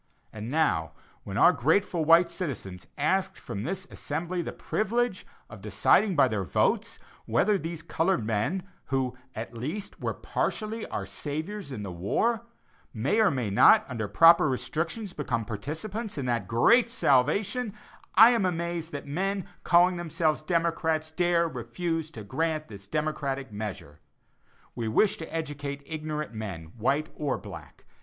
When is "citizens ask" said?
2.31-3.35